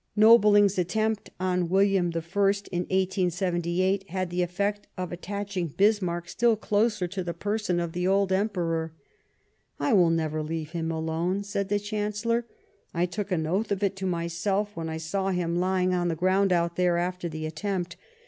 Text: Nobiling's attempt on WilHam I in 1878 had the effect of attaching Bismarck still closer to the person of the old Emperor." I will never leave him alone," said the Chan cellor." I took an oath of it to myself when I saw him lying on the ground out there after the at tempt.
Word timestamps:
Nobiling's 0.15 0.79
attempt 0.79 1.29
on 1.39 1.69
WilHam 1.69 2.05
I 2.15 2.71
in 2.71 2.81
1878 2.87 4.09
had 4.09 4.31
the 4.31 4.41
effect 4.41 4.87
of 4.97 5.11
attaching 5.11 5.67
Bismarck 5.77 6.27
still 6.27 6.55
closer 6.55 7.07
to 7.07 7.23
the 7.23 7.35
person 7.35 7.79
of 7.79 7.91
the 7.91 8.07
old 8.07 8.31
Emperor." 8.31 8.95
I 9.79 9.93
will 9.93 10.09
never 10.09 10.41
leave 10.41 10.71
him 10.71 10.91
alone," 10.91 11.43
said 11.43 11.69
the 11.69 11.77
Chan 11.77 12.13
cellor." 12.13 12.45
I 12.95 13.05
took 13.05 13.31
an 13.31 13.45
oath 13.45 13.71
of 13.71 13.83
it 13.83 13.95
to 13.97 14.07
myself 14.07 14.75
when 14.75 14.89
I 14.89 14.97
saw 14.97 15.29
him 15.29 15.57
lying 15.59 15.93
on 15.93 16.07
the 16.07 16.15
ground 16.15 16.51
out 16.51 16.77
there 16.77 16.97
after 16.97 17.29
the 17.29 17.45
at 17.45 17.57
tempt. 17.57 17.95